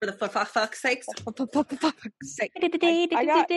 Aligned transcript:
For 0.00 0.06
the 0.06 0.12
fuck, 0.12 0.32
fuck, 0.32 0.48
fuck's 0.48 0.80
sakes. 0.80 1.06
For 1.24 1.32
the 1.32 1.46
fuck, 1.52 1.70
fuck's 1.80 1.98
sake. 2.22 2.52
I 2.62 3.24
got- 3.26 3.48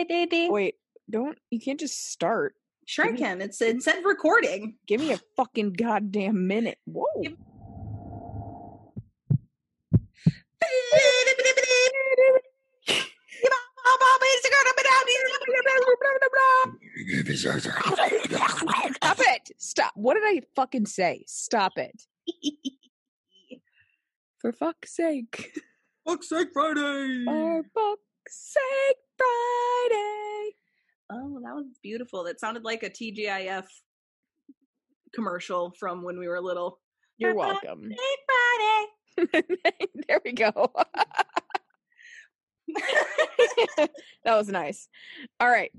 Wait, 0.50 0.74
don't 1.08 1.38
you 1.50 1.60
can't 1.60 1.78
just 1.78 2.10
start. 2.10 2.54
Sure, 2.84 3.06
I 3.06 3.12
can. 3.16 3.40
It's 3.40 3.60
it 3.62 3.80
said 3.82 4.04
recording. 4.04 4.74
Give 4.88 5.00
me 5.00 5.12
a 5.12 5.20
fucking 5.36 5.74
goddamn 5.74 6.48
minute. 6.48 6.78
Whoa. 6.84 7.06
Give- 7.22 7.36
Stop 17.82 19.18
it! 19.20 19.50
Stop. 19.58 19.92
What 19.94 20.14
did 20.14 20.22
I 20.24 20.40
fucking 20.54 20.86
say? 20.86 21.24
Stop 21.26 21.72
it. 21.76 22.02
For 24.40 24.52
fuck's 24.52 24.96
sake. 24.96 25.58
Fuck's 26.06 26.28
sake, 26.28 26.48
Friday. 26.52 27.24
For 27.24 27.62
fuck's 27.74 28.52
sake, 28.52 28.96
Friday. 29.18 30.56
Oh, 31.10 31.40
that 31.44 31.54
was 31.54 31.66
beautiful. 31.82 32.24
That 32.24 32.40
sounded 32.40 32.64
like 32.64 32.82
a 32.82 32.90
TGIF 32.90 33.66
commercial 35.14 35.72
from 35.78 36.02
when 36.02 36.18
we 36.18 36.26
were 36.28 36.40
little. 36.40 36.80
You're 37.18 37.34
For 37.34 37.46
fuck's 37.52 37.64
welcome. 37.64 37.90
sake, 37.90 39.36
Friday. 39.36 39.42
there 40.08 40.20
we 40.24 40.32
go. 40.32 40.72
that 44.24 44.36
was 44.36 44.48
nice. 44.48 44.88
All 45.38 45.48
right. 45.48 45.70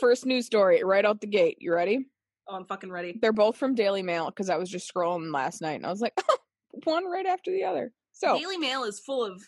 First 0.00 0.26
news 0.26 0.46
story 0.46 0.82
right 0.82 1.04
out 1.04 1.20
the 1.20 1.26
gate. 1.26 1.58
You 1.60 1.74
ready? 1.74 2.06
Oh, 2.48 2.54
I'm 2.56 2.66
fucking 2.66 2.90
ready. 2.90 3.18
They're 3.20 3.32
both 3.32 3.56
from 3.56 3.74
Daily 3.74 4.02
Mail 4.02 4.26
because 4.26 4.50
I 4.50 4.56
was 4.56 4.68
just 4.70 4.92
scrolling 4.92 5.32
last 5.32 5.60
night 5.62 5.74
and 5.74 5.86
I 5.86 5.90
was 5.90 6.00
like, 6.00 6.12
oh, 6.28 6.36
one 6.84 7.04
right 7.10 7.26
after 7.26 7.50
the 7.50 7.64
other. 7.64 7.92
So, 8.14 8.38
Daily 8.38 8.56
Mail 8.56 8.84
is 8.84 8.98
full 9.00 9.22
of 9.24 9.42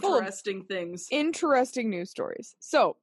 Full 0.00 0.14
of- 0.14 0.20
interesting 0.20 0.64
things. 0.64 1.06
interesting 1.10 1.90
news 1.90 2.10
stories. 2.10 2.54
So, 2.60 2.96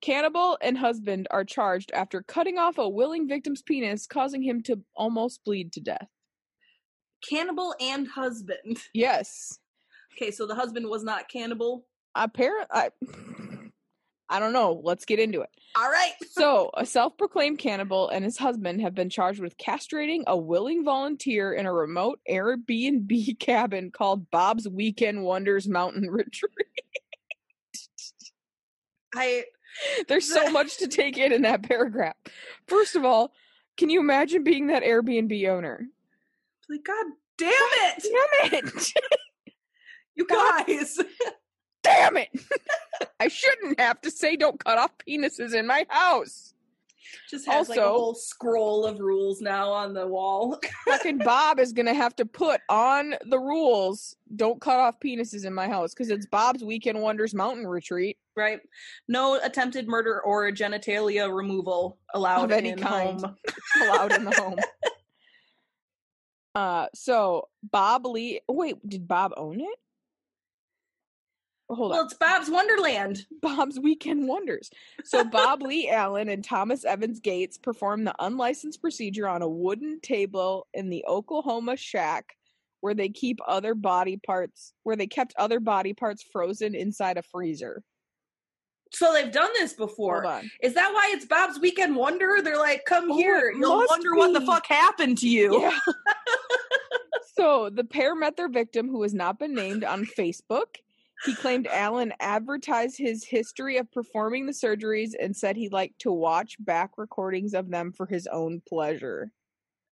cannibal 0.00 0.56
and 0.62 0.78
husband 0.78 1.28
are 1.30 1.44
charged 1.44 1.90
after 1.92 2.22
cutting 2.22 2.56
off 2.58 2.78
a 2.78 2.88
willing 2.88 3.28
victim's 3.28 3.60
penis, 3.60 4.06
causing 4.06 4.42
him 4.42 4.62
to 4.62 4.80
almost 4.96 5.44
bleed 5.44 5.72
to 5.74 5.80
death. 5.80 6.08
Cannibal 7.28 7.74
and 7.80 8.08
husband. 8.08 8.78
Yes. 8.94 9.58
Okay, 10.16 10.30
so 10.30 10.46
the 10.46 10.54
husband 10.54 10.88
was 10.88 11.04
not 11.04 11.28
cannibal. 11.28 11.86
Apparently, 12.14 12.90
I, 14.36 14.38
don't 14.38 14.52
know. 14.52 14.80
Let's 14.82 15.04
get 15.04 15.18
into 15.18 15.40
it. 15.42 15.50
All 15.76 15.90
right. 15.90 16.12
So, 16.32 16.70
a 16.74 16.86
self 16.86 17.16
proclaimed 17.18 17.58
cannibal 17.58 18.08
and 18.08 18.24
his 18.24 18.38
husband 18.38 18.80
have 18.80 18.94
been 18.94 19.10
charged 19.10 19.40
with 19.40 19.58
castrating 19.58 20.22
a 20.26 20.36
willing 20.36 20.82
volunteer 20.84 21.52
in 21.52 21.66
a 21.66 21.72
remote 21.72 22.20
Airbnb 22.28 23.38
cabin 23.38 23.90
called 23.90 24.30
Bob's 24.30 24.66
Weekend 24.66 25.22
Wonders 25.22 25.68
Mountain 25.68 26.10
Retreat. 26.10 26.50
I 29.14 29.44
There's 30.08 30.26
so 30.26 30.50
much 30.50 30.78
to 30.78 30.88
take 30.88 31.18
in 31.18 31.32
in 31.32 31.42
that 31.42 31.62
paragraph. 31.62 32.16
First 32.66 32.96
of 32.96 33.04
all, 33.04 33.32
can 33.76 33.90
you 33.90 34.00
imagine 34.00 34.42
being 34.42 34.68
that 34.68 34.82
Airbnb 34.82 35.48
owner? 35.48 35.86
like, 36.68 36.84
God 36.84 37.06
damn 37.36 37.52
it, 37.52 38.04
Damn 38.50 38.64
it! 38.64 38.92
you 40.14 40.26
guys. 40.26 40.98
Damn 41.82 42.16
it! 42.16 42.28
I 43.20 43.28
shouldn't 43.28 43.80
have 43.80 44.00
to 44.02 44.10
say 44.10 44.36
don't 44.36 44.62
cut 44.62 44.78
off 44.78 44.92
penises 45.08 45.54
in 45.54 45.66
my 45.66 45.84
house. 45.88 46.48
Just 47.28 47.46
has 47.46 47.68
like 47.68 47.78
a 47.78 47.82
Also- 47.84 47.98
whole 47.98 48.14
scroll 48.14 48.84
of 48.86 48.98
rules 49.00 49.40
now 49.40 49.70
on 49.70 49.92
the 49.92 50.06
wall. 50.06 50.58
Fucking 50.86 51.18
Bob 51.18 51.58
is 51.58 51.72
gonna 51.72 51.92
have 51.94 52.14
to 52.16 52.24
put 52.24 52.60
on 52.68 53.14
the 53.28 53.38
rules 53.38 54.16
don't 54.36 54.60
cut 54.60 54.78
off 54.78 54.98
penises 55.00 55.44
in 55.44 55.52
my 55.52 55.68
house 55.68 55.92
because 55.92 56.10
it's 56.10 56.26
Bob's 56.26 56.62
Weekend 56.64 57.00
Wonders 57.00 57.34
Mountain 57.34 57.66
Retreat. 57.66 58.16
right? 58.36 58.60
No 59.08 59.38
attempted 59.42 59.88
murder 59.88 60.22
or 60.22 60.50
genitalia 60.52 61.34
removal 61.34 61.98
allowed 62.14 62.44
Of 62.44 62.52
any 62.52 62.70
in 62.70 62.78
kind. 62.78 63.20
home. 63.20 63.36
allowed 63.82 64.12
in 64.12 64.24
the 64.24 64.30
home. 64.40 64.56
Uh, 66.54 66.86
so 66.94 67.48
Bob 67.62 68.06
Lee. 68.06 68.40
Wait, 68.48 68.76
did 68.88 69.08
Bob 69.08 69.32
own 69.36 69.60
it? 69.60 69.78
Hold 71.74 71.92
on. 71.92 71.96
Well, 71.98 72.04
it's 72.04 72.14
Bob's 72.14 72.50
Wonderland. 72.50 73.24
Bob's 73.42 73.78
Weekend 73.80 74.28
Wonders. 74.28 74.70
So 75.04 75.24
Bob 75.24 75.62
Lee 75.62 75.88
Allen 75.88 76.28
and 76.28 76.44
Thomas 76.44 76.84
Evans 76.84 77.20
Gage 77.20 77.60
performed 77.62 78.06
the 78.06 78.14
unlicensed 78.18 78.80
procedure 78.80 79.28
on 79.28 79.42
a 79.42 79.48
wooden 79.48 80.00
table 80.00 80.66
in 80.74 80.90
the 80.90 81.04
Oklahoma 81.08 81.76
shack 81.76 82.36
where 82.80 82.94
they 82.94 83.08
keep 83.08 83.38
other 83.46 83.74
body 83.74 84.16
parts 84.16 84.72
where 84.82 84.96
they 84.96 85.06
kept 85.06 85.34
other 85.38 85.60
body 85.60 85.94
parts 85.94 86.24
frozen 86.32 86.74
inside 86.74 87.16
a 87.16 87.22
freezer. 87.22 87.82
So 88.94 89.12
they've 89.14 89.32
done 89.32 89.50
this 89.54 89.74
Hold 89.76 89.88
before. 89.88 90.26
on. 90.26 90.50
Is 90.62 90.74
that 90.74 90.90
why 90.92 91.12
it's 91.14 91.24
Bob's 91.24 91.58
Weekend 91.60 91.96
Wonder? 91.96 92.40
They're 92.42 92.58
like, 92.58 92.84
come 92.84 93.10
Oh, 93.10 93.16
here. 93.16 93.52
You'll 93.58 93.86
wonder 93.88 94.14
what 94.14 94.34
the 94.34 94.42
fuck 94.42 94.66
happened 94.66 95.16
to 95.18 95.28
you. 95.28 95.62
Yeah. 95.62 95.78
so 97.38 97.70
the 97.70 97.84
pair 97.84 98.14
met 98.14 98.36
their 98.36 98.50
victim, 98.50 98.88
who 98.88 99.02
has 99.02 99.14
not 99.14 99.38
been 99.38 99.54
named, 99.54 99.84
on 99.84 100.04
Facebook. 100.04 100.76
He 101.24 101.34
claimed 101.34 101.68
Allen 101.68 102.12
advertised 102.18 102.98
his 102.98 103.24
history 103.24 103.76
of 103.76 103.90
performing 103.92 104.46
the 104.46 104.52
surgeries 104.52 105.12
and 105.18 105.36
said 105.36 105.56
he 105.56 105.68
liked 105.68 106.00
to 106.00 106.10
watch 106.10 106.56
back 106.58 106.90
recordings 106.96 107.54
of 107.54 107.70
them 107.70 107.92
for 107.92 108.06
his 108.06 108.26
own 108.26 108.60
pleasure. 108.68 109.30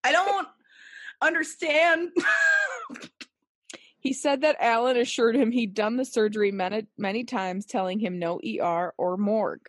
I 0.02 0.12
don't 0.12 0.48
understand. 1.22 2.10
He 4.00 4.14
said 4.14 4.40
that 4.40 4.56
Allen 4.60 4.96
assured 4.96 5.36
him 5.36 5.50
he'd 5.52 5.74
done 5.74 5.96
the 5.96 6.06
surgery 6.06 6.50
many, 6.50 6.86
many 6.96 7.24
times, 7.24 7.66
telling 7.66 7.98
him 7.98 8.18
no 8.18 8.40
ER 8.40 8.94
or 8.96 9.16
morgue. 9.18 9.68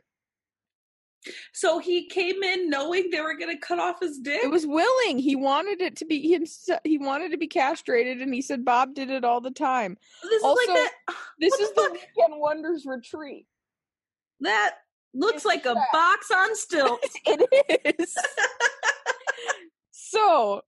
So 1.54 1.80
he 1.80 2.08
came 2.08 2.42
in 2.44 2.70
knowing 2.70 3.09
they 3.12 3.22
were 3.22 3.38
going 3.38 3.56
to 3.56 3.59
cut 3.59 3.80
off 3.80 4.00
his 4.02 4.20
dick? 4.20 4.44
It 4.44 4.52
was 4.52 4.66
willing. 4.66 5.20
He 5.20 5.36
wanted 5.36 5.82
it 5.82 5.96
to 5.98 6.06
be 6.06 6.34
him. 6.34 6.46
He 6.84 6.98
wanted 6.98 7.32
to 7.32 7.38
be 7.38 7.48
castrated, 7.48 8.22
and 8.22 8.34
he 8.34 8.42
said 8.42 8.66
Bob 8.66 8.94
did 8.96 9.09
it 9.09 9.24
all 9.24 9.42
the 9.42 9.52
time. 9.52 9.98
this 10.24 10.44
also, 10.44 10.62
is 10.62 10.68
like 10.68 10.78
that. 10.78 10.92
This 11.40 11.58
the 11.58 11.64
is 11.64 11.70
the 11.70 11.82
fuck? 11.82 11.92
Weekend 11.94 12.40
Wonders 12.40 12.86
retreat. 12.86 13.48
That 14.42 14.76
looks 15.14 15.38
It's 15.38 15.46
like 15.46 15.66
a 15.66 15.76
box 15.92 16.32
on 16.32 16.56
stilts. 16.56 17.16
It 17.26 17.96
is. 18.00 18.16
so, 19.92 20.62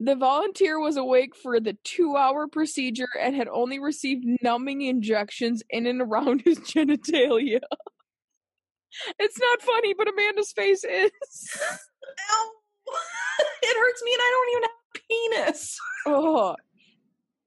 the 0.00 0.14
volunteer 0.14 0.78
was 0.78 0.96
awake 0.96 1.34
for 1.34 1.60
the 1.60 1.76
two 1.84 2.16
hour 2.16 2.46
procedure 2.46 3.08
and 3.18 3.34
had 3.34 3.48
only 3.48 3.78
received 3.78 4.24
numbing 4.42 4.82
injections 4.82 5.62
in 5.70 5.86
and 5.86 6.02
around 6.02 6.42
his 6.44 6.58
genitalia. 6.60 7.60
It's 9.18 9.38
not 9.38 9.62
funny, 9.62 9.94
but 9.94 10.08
Amanda's 10.08 10.52
face 10.52 10.84
is. 10.84 11.10
Ow. 12.30 12.50
it 13.62 13.76
hurts 13.76 14.02
me 14.04 14.12
and 14.12 14.20
I 14.20 14.30
don't 14.30 14.50
even 14.52 14.62
have 14.62 14.70
a 14.94 14.98
penis. 15.08 15.78
Oh. 16.06 16.56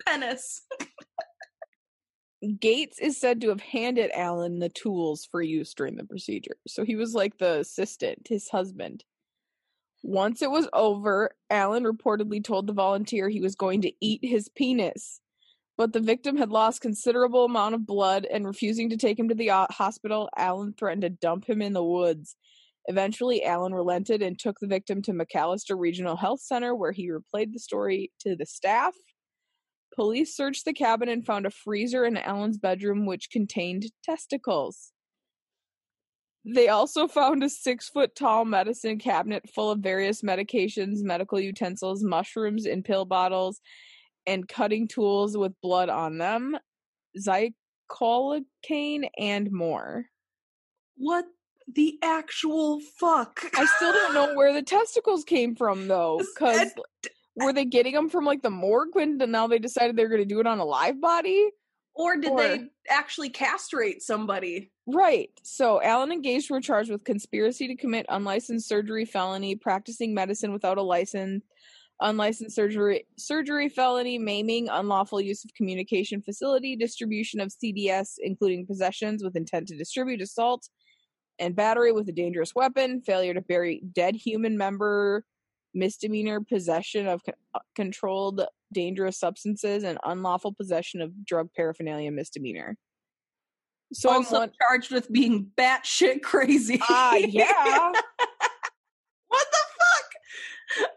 Penis. 0.05 0.61
Gage 2.59 2.93
is 3.01 3.19
said 3.19 3.41
to 3.41 3.49
have 3.49 3.59
handed 3.59 4.11
Allen 4.13 4.59
the 4.59 4.69
tools 4.69 5.27
for 5.29 5.41
use 5.41 5.73
during 5.73 5.97
the 5.97 6.05
procedure. 6.05 6.55
So 6.67 6.85
he 6.85 6.95
was 6.95 7.13
like 7.13 7.37
the 7.37 7.59
assistant, 7.59 8.27
his 8.29 8.49
husband. 8.49 9.03
Once 10.03 10.41
it 10.41 10.49
was 10.49 10.69
over, 10.71 11.31
Allen 11.49 11.83
reportedly 11.83 12.41
told 12.41 12.65
the 12.65 12.73
volunteer 12.73 13.27
he 13.27 13.41
was 13.41 13.55
going 13.55 13.81
to 13.81 13.91
eat 13.99 14.21
his 14.23 14.47
penis. 14.47 15.19
But 15.79 15.93
the 15.93 16.01
victim 16.01 16.35
had 16.35 16.49
lost 16.49 16.81
considerable 16.81 17.45
amount 17.45 17.73
of 17.73 17.85
blood 17.85 18.27
and 18.29 18.45
refusing 18.45 18.89
to 18.89 18.97
take 18.97 19.17
him 19.17 19.29
to 19.29 19.33
the 19.33 19.51
uh, 19.51 19.65
hospital, 19.69 20.29
Allen 20.35 20.73
threatened 20.77 21.03
to 21.03 21.09
dump 21.09 21.49
him 21.49 21.61
in 21.61 21.71
the 21.71 21.81
woods. 21.81 22.35
Eventually, 22.87 23.45
Allen 23.45 23.73
relented 23.73 24.21
and 24.21 24.37
took 24.37 24.57
the 24.59 24.67
victim 24.67 25.01
to 25.03 25.13
McAlester 25.13 25.79
Regional 25.79 26.17
Health 26.17 26.41
Center 26.41 26.75
where 26.75 26.91
he 26.91 27.09
replayed 27.09 27.53
the 27.53 27.59
story 27.59 28.11
to 28.19 28.35
the 28.35 28.45
staff. 28.45 28.93
Police 29.95 30.35
searched 30.35 30.65
the 30.65 30.73
cabin 30.73 31.07
and 31.07 31.25
found 31.25 31.45
a 31.45 31.49
freezer 31.49 32.03
in 32.03 32.17
Allen's 32.17 32.57
bedroom 32.57 33.05
which 33.05 33.31
contained 33.31 33.85
testicles. 34.03 34.91
They 36.43 36.67
also 36.67 37.07
found 37.07 37.41
a 37.41 37.49
six 37.49 37.87
foot 37.87 38.17
tall 38.17 38.43
medicine 38.43 38.99
cabinet 38.99 39.49
full 39.55 39.71
of 39.71 39.79
various 39.79 40.23
medications, 40.23 41.03
medical 41.03 41.39
utensils, 41.39 42.03
mushrooms 42.03 42.65
in 42.65 42.83
pill 42.83 43.05
bottles, 43.05 43.61
and 44.29 44.47
cutting 44.47 44.87
tools 44.87 45.35
with 45.35 45.59
blood 45.61 45.89
on 45.89 46.19
them, 46.19 46.55
zycolocaine, 47.17 49.09
and 49.17 49.51
more. 49.51 50.05
What 50.95 51.25
the 51.73 51.97
actual 52.03 52.79
fuck? 52.99 53.41
I 53.55 53.65
still 53.65 53.91
don't 53.91 54.13
know 54.13 54.35
where 54.35 54.53
the 54.53 54.61
testicles 54.61 55.23
came 55.23 55.55
from 55.55 55.87
though, 55.87 56.19
because 56.19 56.71
were 57.35 57.53
they 57.53 57.65
getting 57.65 57.93
them 57.93 58.09
from 58.09 58.25
like 58.25 58.41
the 58.41 58.49
morgue 58.49 58.89
when 58.93 59.17
now 59.17 59.47
they 59.47 59.59
decided 59.59 59.95
they're 59.95 60.09
going 60.09 60.21
to 60.21 60.25
do 60.25 60.39
it 60.39 60.47
on 60.47 60.59
a 60.59 60.65
live 60.65 61.01
body? 61.01 61.49
Or 61.95 62.15
did 62.17 62.31
Or- 62.31 62.37
they 62.37 62.67
actually 62.89 63.29
castrate 63.29 64.01
somebody? 64.01 64.71
Right. 64.87 65.29
So 65.43 65.81
Allen 65.81 66.11
and 66.11 66.23
Gage 66.23 66.49
were 66.49 66.61
charged 66.61 66.89
with 66.89 67.03
conspiracy 67.03 67.67
to 67.67 67.75
commit 67.75 68.05
unlicensed 68.09 68.67
surgery 68.67 69.05
felony, 69.05 69.55
practicing 69.55 70.13
medicine 70.13 70.51
without 70.53 70.77
a 70.77 70.81
license, 70.81 71.43
unlicensed 72.01 72.55
surgery, 72.55 73.05
surgery 73.17 73.69
felony, 73.69 74.17
maiming, 74.17 74.69
unlawful 74.69 75.19
use 75.19 75.43
of 75.43 75.53
communication 75.53 76.21
facility, 76.21 76.75
distribution 76.75 77.39
of 77.39 77.49
CDS, 77.49 78.13
including 78.19 78.65
possessions 78.65 79.23
with 79.23 79.35
intent 79.35 79.67
to 79.67 79.77
distribute, 79.77 80.21
assault, 80.21 80.69
and 81.39 81.55
battery 81.55 81.91
with 81.91 82.07
a 82.09 82.13
dangerous 82.13 82.53
weapon, 82.55 83.01
failure 83.01 83.33
to 83.33 83.41
bury 83.41 83.81
dead 83.93 84.15
human 84.15 84.57
member, 84.57 85.23
misdemeanor 85.73 86.41
possession 86.41 87.07
of 87.07 87.21
uh, 87.53 87.59
controlled 87.75 88.45
dangerous 88.73 89.17
substances, 89.19 89.83
and 89.83 89.97
unlawful 90.03 90.53
possession 90.53 91.01
of 91.01 91.25
drug 91.25 91.49
paraphernalia 91.55 92.11
misdemeanor. 92.11 92.77
So 93.91 94.09
I'm 94.09 94.17
also 94.17 94.39
one, 94.39 94.51
charged 94.61 94.91
with 94.91 95.11
being 95.11 95.51
batshit 95.57 96.21
crazy. 96.21 96.79
ah 96.89 97.15
yeah. 97.15 97.91
what 99.27 99.47
the 99.51 99.57
fuck? 100.77 100.89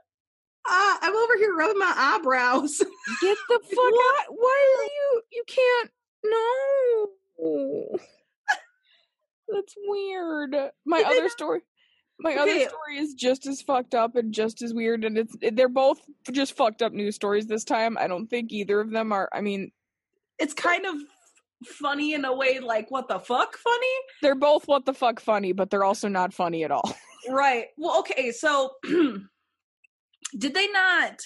Ah, 0.74 0.98
I'm 1.02 1.14
over 1.14 1.36
here 1.36 1.54
rubbing 1.54 1.78
my 1.78 1.92
eyebrows. 1.94 2.78
Get 3.20 3.36
the 3.48 3.60
fuck 3.62 3.78
out! 3.78 4.26
Why 4.30 4.76
are 4.78 4.84
you? 4.84 5.22
You 5.32 5.44
can't. 5.46 5.90
No. 6.24 7.98
That's 9.48 9.74
weird. 9.86 10.56
My 10.86 11.02
other 11.06 11.28
story. 11.28 11.60
My 12.18 12.36
other 12.36 12.52
Okay. 12.52 12.68
story 12.68 12.98
is 12.98 13.14
just 13.14 13.46
as 13.46 13.60
fucked 13.60 13.94
up 13.94 14.16
and 14.16 14.32
just 14.32 14.62
as 14.62 14.72
weird, 14.72 15.04
and 15.04 15.18
it's 15.18 15.34
they're 15.52 15.68
both 15.68 16.00
just 16.30 16.56
fucked 16.56 16.80
up 16.80 16.92
news 16.92 17.16
stories 17.16 17.46
this 17.46 17.64
time. 17.64 17.98
I 17.98 18.06
don't 18.06 18.28
think 18.28 18.52
either 18.52 18.80
of 18.80 18.90
them 18.90 19.12
are. 19.12 19.28
I 19.32 19.40
mean, 19.40 19.72
It's 20.38 20.54
kind 20.54 20.86
of 20.86 20.94
funny 21.66 22.14
in 22.14 22.24
a 22.24 22.34
way, 22.34 22.60
like 22.60 22.90
what 22.90 23.08
the 23.08 23.18
fuck, 23.18 23.56
funny. 23.56 23.86
they're 24.22 24.34
both 24.36 24.66
what 24.68 24.84
the 24.86 24.94
fuck 24.94 25.20
funny, 25.20 25.52
but 25.52 25.68
they're 25.70 25.84
also 25.84 26.08
not 26.08 26.32
funny 26.32 26.64
at 26.64 26.70
all. 26.70 26.94
Right. 27.28 27.66
Well, 27.76 27.98
okay. 28.00 28.30
So, 28.32 28.72
did 30.36 30.54
they 30.54 30.68
not? 30.68 31.20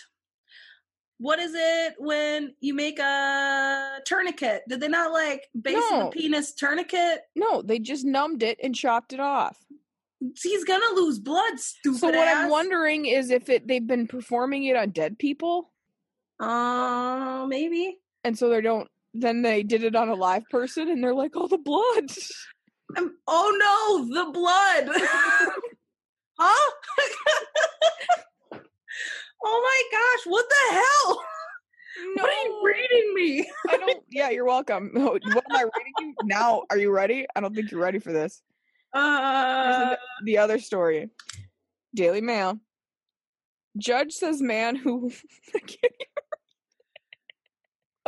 What 1.19 1.39
is 1.39 1.53
it 1.55 1.95
when 1.99 2.55
you 2.61 2.75
make 2.75 2.99
a 2.99 4.01
tourniquet? 4.05 4.63
Did 4.69 4.81
they 4.81 4.89
not 4.89 5.13
like 5.13 5.45
base 5.61 5.83
No. 5.91 6.05
the 6.05 6.11
penis 6.21 6.53
tourniquet? 6.53 7.21
No, 7.35 7.63
they 7.63 7.79
just 7.79 8.05
numbed 8.05 8.43
it 8.43 8.59
and 8.63 8.75
chopped 8.75 9.13
it 9.15 9.21
off. 9.21 9.57
He's 10.43 10.65
gonna 10.65 10.95
lose 10.95 11.19
blood, 11.19 11.59
stupid. 11.59 12.01
So 12.01 12.07
what 12.09 12.29
I'm 12.29 12.51
wondering 12.51 13.07
is 13.07 13.31
if 13.31 13.49
it 13.49 13.67
they've 13.67 13.87
been 13.87 14.07
performing 14.07 14.65
it 14.65 14.77
on 14.77 14.91
dead 14.91 15.19
people, 15.19 15.73
Uh, 16.41 17.47
maybe. 17.49 17.99
and 18.25 18.37
so 18.39 18.49
they 18.51 18.61
don't. 18.61 18.89
Then 19.15 19.41
they 19.41 19.63
did 19.63 19.85
it 19.85 19.97
on 19.97 20.09
a 20.11 20.15
live 20.15 20.45
person, 20.51 20.89
and 20.89 21.03
they're 21.03 21.15
like, 21.15 21.33
"Oh, 21.35 21.47
the 21.49 21.57
blood." 21.59 22.11
Um, 22.97 23.17
oh 23.27 24.07
no, 24.11 24.25
the 24.25 24.31
blood. 24.33 24.89
huh? 26.39 26.71
oh 29.45 29.61
my 29.93 29.99
gosh, 29.99 30.27
what 30.33 30.45
the 30.49 30.75
hell? 30.75 31.17
No. 31.17 31.23
What 32.23 32.31
are 32.31 32.45
you 32.45 32.63
reading 32.63 33.15
me? 33.15 33.51
I 33.71 33.77
don't. 33.79 34.05
Yeah, 34.11 34.29
you're 34.31 34.45
welcome. 34.45 34.91
What 34.95 35.23
am 35.27 35.57
I 35.57 35.63
reading 35.63 35.95
you 36.01 36.15
now? 36.25 36.63
Are 36.71 36.77
you 36.79 36.91
ready? 36.91 37.27
I 37.35 37.41
don't 37.41 37.55
think 37.55 37.71
you're 37.71 37.81
ready 37.81 37.99
for 38.01 38.13
this. 38.13 38.43
Uh, 38.93 39.91
the, 39.91 39.99
the 40.25 40.39
other 40.39 40.59
story. 40.59 41.09
Daily 41.95 42.21
Mail. 42.21 42.59
Judge 43.79 44.13
says 44.13 44.43
man 44.43 44.77
who. 44.77 45.11
I 45.55 45.59
can't 45.61 45.71
even- 45.85 46.07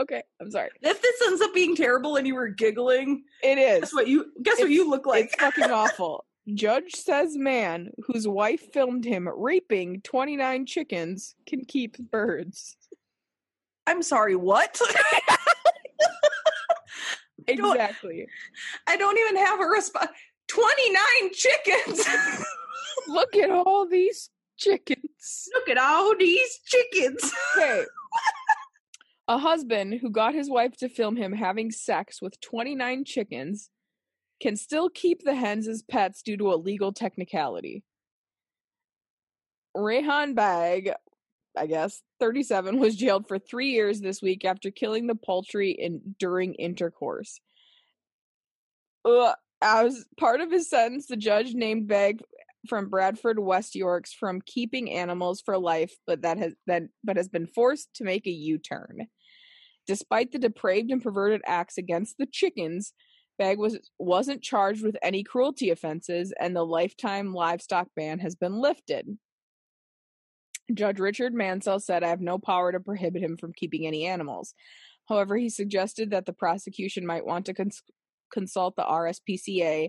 okay, 0.00 0.22
I'm 0.40 0.50
sorry. 0.50 0.68
if 0.82 1.02
this 1.02 1.22
ends 1.26 1.40
up 1.40 1.54
being 1.54 1.74
terrible 1.74 2.16
and 2.16 2.26
you 2.26 2.34
were 2.34 2.48
giggling, 2.48 3.24
It 3.42 3.56
is. 3.58 3.80
guess 3.80 3.94
what 3.94 4.06
you 4.06 4.26
guess 4.42 4.58
what 4.60 4.70
you 4.70 4.88
look 4.88 5.06
like. 5.06 5.26
It's 5.26 5.34
fucking 5.36 5.70
awful. 5.70 6.24
Judge 6.54 6.94
says 6.94 7.36
man 7.36 7.90
whose 8.06 8.26
wife 8.26 8.72
filmed 8.72 9.04
him 9.04 9.28
raping 9.28 10.00
29 10.02 10.66
chickens 10.66 11.34
can 11.46 11.64
keep 11.64 11.98
birds. 11.98 12.76
I'm 13.86 14.02
sorry, 14.02 14.36
what? 14.36 14.80
don't- 17.46 17.74
Exactly. 17.74 18.26
I 18.86 18.96
don't 18.96 19.18
even 19.18 19.36
have 19.36 19.60
a 19.60 19.66
response. 19.66 20.10
29 20.48 20.96
chickens. 21.32 22.06
Look 23.08 23.36
at 23.36 23.50
all 23.50 23.86
these 23.86 24.30
chickens. 24.56 25.48
Look 25.54 25.68
at 25.68 25.78
all 25.78 26.16
these 26.16 26.58
chickens. 26.66 27.32
Okay. 27.56 27.84
A 29.28 29.36
husband 29.36 29.98
who 30.00 30.10
got 30.10 30.34
his 30.34 30.48
wife 30.48 30.74
to 30.78 30.88
film 30.88 31.16
him 31.16 31.32
having 31.32 31.70
sex 31.70 32.22
with 32.22 32.40
29 32.40 33.04
chickens 33.04 33.68
can 34.40 34.56
still 34.56 34.88
keep 34.88 35.22
the 35.24 35.34
hens 35.34 35.66
as 35.68 35.82
pets 35.82 36.22
due 36.22 36.36
to 36.36 36.52
a 36.52 36.56
legal 36.56 36.92
technicality. 36.92 37.82
Rehan 39.76 40.34
Bag, 40.34 40.92
I 41.56 41.66
guess, 41.66 42.02
37, 42.20 42.78
was 42.78 42.96
jailed 42.96 43.28
for 43.28 43.38
three 43.38 43.70
years 43.70 44.00
this 44.00 44.22
week 44.22 44.44
after 44.44 44.70
killing 44.70 45.06
the 45.06 45.14
poultry 45.14 45.70
in 45.70 46.14
during 46.18 46.54
intercourse. 46.54 47.40
Uh, 49.04 49.34
as 49.60 50.04
part 50.18 50.40
of 50.40 50.50
his 50.50 50.68
sentence, 50.68 51.06
the 51.06 51.16
judge 51.16 51.54
named 51.54 51.88
Bag 51.88 52.22
from 52.68 52.88
Bradford, 52.88 53.38
West 53.38 53.74
Yorks, 53.74 54.12
from 54.12 54.42
keeping 54.44 54.90
animals 54.90 55.40
for 55.40 55.58
life, 55.58 55.92
but 56.06 56.22
that 56.22 56.38
has 56.38 56.54
then 56.66 56.90
but 57.04 57.16
has 57.16 57.28
been 57.28 57.46
forced 57.46 57.88
to 57.94 58.04
make 58.04 58.26
a 58.26 58.30
U-turn. 58.30 59.06
Despite 59.86 60.32
the 60.32 60.38
depraved 60.38 60.90
and 60.90 61.02
perverted 61.02 61.40
acts 61.46 61.78
against 61.78 62.16
the 62.18 62.26
chickens, 62.26 62.92
Bag 63.38 63.58
was 63.58 63.78
wasn't 63.98 64.42
charged 64.42 64.82
with 64.82 64.96
any 65.02 65.22
cruelty 65.22 65.70
offenses, 65.70 66.32
and 66.38 66.54
the 66.54 66.66
lifetime 66.66 67.32
livestock 67.32 67.88
ban 67.94 68.18
has 68.18 68.34
been 68.34 68.60
lifted. 68.60 69.18
Judge 70.74 70.98
Richard 70.98 71.32
Mansell 71.32 71.80
said, 71.80 72.04
I 72.04 72.08
have 72.08 72.20
no 72.20 72.38
power 72.38 72.72
to 72.72 72.80
prohibit 72.80 73.22
him 73.22 73.36
from 73.36 73.54
keeping 73.54 73.86
any 73.86 74.06
animals. 74.06 74.54
However, 75.08 75.36
he 75.36 75.48
suggested 75.48 76.10
that 76.10 76.26
the 76.26 76.34
prosecution 76.34 77.06
might 77.06 77.24
want 77.24 77.46
to 77.46 77.54
cons- 77.54 77.82
consult 78.30 78.76
the 78.76 78.82
RSPCA 78.82 79.88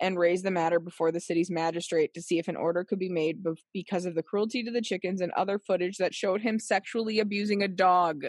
and 0.00 0.18
raise 0.18 0.42
the 0.42 0.50
matter 0.50 0.80
before 0.80 1.12
the 1.12 1.20
city's 1.20 1.50
magistrate 1.50 2.14
to 2.14 2.22
see 2.22 2.38
if 2.38 2.48
an 2.48 2.56
order 2.56 2.84
could 2.84 2.98
be 2.98 3.10
made 3.10 3.42
bef- 3.42 3.58
because 3.72 4.06
of 4.06 4.14
the 4.14 4.22
cruelty 4.22 4.64
to 4.64 4.70
the 4.70 4.80
chickens 4.80 5.20
and 5.20 5.30
other 5.32 5.58
footage 5.58 5.98
that 5.98 6.14
showed 6.14 6.40
him 6.40 6.58
sexually 6.58 7.20
abusing 7.20 7.62
a 7.62 7.68
dog. 7.68 8.24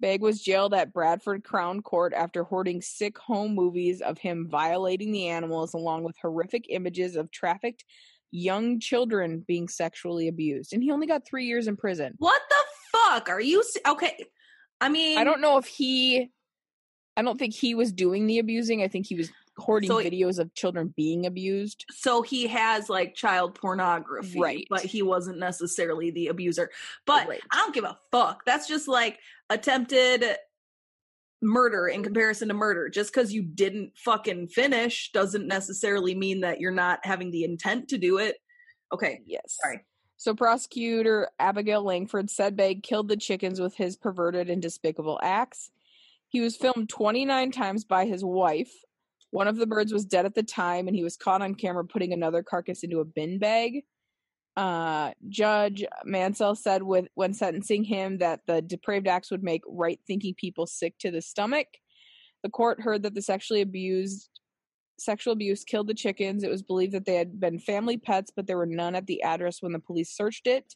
Begg 0.00 0.20
was 0.22 0.40
jailed 0.42 0.74
at 0.74 0.92
Bradford 0.92 1.42
Crown 1.44 1.82
Court 1.82 2.12
after 2.14 2.44
hoarding 2.44 2.80
sick 2.80 3.18
home 3.18 3.54
movies 3.54 4.00
of 4.00 4.18
him 4.18 4.46
violating 4.48 5.10
the 5.12 5.28
animals, 5.28 5.74
along 5.74 6.04
with 6.04 6.16
horrific 6.22 6.66
images 6.68 7.16
of 7.16 7.30
trafficked 7.30 7.84
young 8.30 8.78
children 8.78 9.44
being 9.48 9.68
sexually 9.68 10.28
abused. 10.28 10.72
And 10.72 10.82
he 10.82 10.90
only 10.92 11.06
got 11.06 11.26
three 11.26 11.46
years 11.46 11.66
in 11.66 11.76
prison. 11.76 12.14
What 12.18 12.42
the 12.48 12.98
fuck? 12.98 13.28
Are 13.28 13.40
you 13.40 13.62
okay? 13.88 14.24
I 14.80 14.88
mean, 14.88 15.18
I 15.18 15.24
don't 15.24 15.40
know 15.40 15.58
if 15.58 15.66
he. 15.66 16.30
I 17.16 17.22
don't 17.22 17.38
think 17.38 17.52
he 17.54 17.74
was 17.74 17.90
doing 17.90 18.26
the 18.28 18.38
abusing. 18.38 18.82
I 18.82 18.86
think 18.88 19.06
he 19.06 19.16
was 19.16 19.30
hoarding 19.56 19.88
So- 19.90 19.96
videos 19.98 20.38
of 20.38 20.54
children 20.54 20.94
being 20.96 21.26
abused. 21.26 21.84
so 21.90 22.22
he 22.22 22.46
has 22.46 22.88
like 22.88 23.16
child 23.16 23.56
pornography, 23.56 24.38
Right. 24.38 24.66
But 24.70 24.82
he 24.84 25.02
wasn't 25.02 25.38
necessarily 25.38 26.12
the 26.12 26.28
abuser. 26.28 26.70
But 27.06 27.26
Right. 27.26 27.40
I 27.50 27.56
don't 27.56 27.74
give 27.74 27.82
a 27.82 27.98
fuck. 28.12 28.44
That's 28.44 28.68
just 28.68 28.86
like 28.86 29.18
attempted 29.50 30.24
murder 31.40 31.88
in 31.88 31.96
mm-hmm. 31.96 32.04
comparison 32.04 32.48
to 32.48 32.54
murder. 32.54 32.88
Just 32.88 33.12
because 33.12 33.32
you 33.32 33.42
didn't 33.42 33.92
fucking 33.96 34.48
finish 34.48 35.10
doesn't 35.12 35.46
necessarily 35.46 36.14
mean 36.14 36.40
that 36.40 36.60
you're 36.60 36.70
not 36.70 37.00
having 37.04 37.30
the 37.30 37.44
intent 37.44 37.88
to 37.88 37.98
do 37.98 38.18
it. 38.18 38.36
Okay, 38.92 39.20
Yes. 39.26 39.58
sorry. 39.62 39.84
So 40.16 40.34
prosecutor 40.34 41.28
Abigail 41.38 41.82
Langford 41.84 42.28
said 42.28 42.56
Begg 42.56 42.82
killed 42.82 43.06
the 43.06 43.16
chickens 43.16 43.60
with 43.60 43.76
his 43.76 43.96
perverted 43.96 44.50
and 44.50 44.60
despicable 44.60 45.20
acts. 45.22 45.70
He 46.28 46.40
was 46.40 46.56
filmed 46.56 46.88
29 46.88 47.52
times 47.52 47.84
by 47.84 48.04
his 48.04 48.24
wife. 48.24 48.72
One 49.30 49.46
of 49.46 49.56
the 49.56 49.66
birds 49.66 49.92
was 49.92 50.04
dead 50.04 50.26
at 50.26 50.34
the 50.34 50.42
time, 50.42 50.88
and 50.88 50.96
he 50.96 51.04
was 51.04 51.16
caught 51.16 51.40
on 51.40 51.54
camera 51.54 51.84
putting 51.84 52.12
another 52.12 52.42
carcass 52.42 52.82
into 52.82 52.98
a 52.98 53.04
bin 53.04 53.38
bag. 53.38 53.84
Uh, 54.58 55.12
Judge 55.28 55.84
Mansell 56.04 56.56
said 56.56 56.82
with 56.82 57.06
when 57.14 57.32
sentencing 57.32 57.84
him 57.84 58.18
that 58.18 58.40
the 58.48 58.60
depraved 58.60 59.06
acts 59.06 59.30
would 59.30 59.44
make 59.44 59.62
right-thinking 59.68 60.34
people 60.34 60.66
sick 60.66 60.98
to 60.98 61.12
the 61.12 61.22
stomach. 61.22 61.68
The 62.42 62.50
court 62.50 62.80
heard 62.80 63.04
that 63.04 63.14
the 63.14 63.22
sexually 63.22 63.60
abused 63.60 64.28
sexual 64.98 65.32
abuse 65.32 65.62
killed 65.62 65.86
the 65.86 65.94
chickens. 65.94 66.42
It 66.42 66.50
was 66.50 66.64
believed 66.64 66.92
that 66.94 67.04
they 67.04 67.14
had 67.14 67.38
been 67.38 67.60
family 67.60 67.98
pets, 67.98 68.32
but 68.34 68.48
there 68.48 68.56
were 68.56 68.66
none 68.66 68.96
at 68.96 69.06
the 69.06 69.22
address 69.22 69.62
when 69.62 69.70
the 69.70 69.78
police 69.78 70.10
searched 70.10 70.48
it. 70.48 70.74